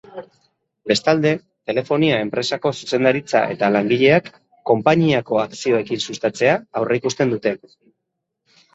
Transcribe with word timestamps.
Bestalde, 0.91 1.33
telefonia 1.71 2.15
enpresako 2.23 2.73
zuzendaritza 2.81 3.43
eta 3.57 3.71
langileak 3.77 4.33
konpainiako 4.73 5.41
akzioekin 5.45 6.05
sustatzea 6.11 6.61
aurreikusten 6.83 7.39
dute. 7.39 7.59